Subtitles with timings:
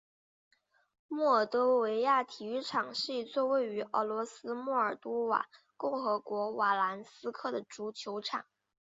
[1.07, 8.43] 莫尔多维亚体育场是一座位于俄罗斯莫尔多瓦共和国萨兰斯克的足球场。